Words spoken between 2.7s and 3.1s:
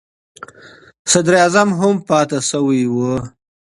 و.